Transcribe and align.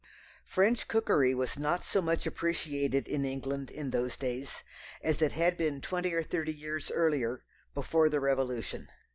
French 0.47 0.87
cookery 0.87 1.35
was 1.35 1.59
not 1.59 1.83
so 1.83 2.01
much 2.01 2.25
appreciated 2.25 3.07
in 3.07 3.23
England 3.23 3.69
in 3.69 3.91
those 3.91 4.17
days 4.17 4.63
as 5.03 5.21
it 5.21 5.33
had 5.33 5.55
been 5.57 5.79
twenty 5.79 6.11
or 6.11 6.23
thirty 6.23 6.51
years 6.55 6.89
earlier, 6.89 7.43
before 7.75 8.09
the 8.09 8.19
Revolution. 8.19 8.87